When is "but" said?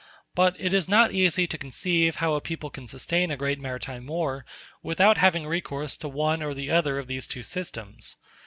0.33-0.55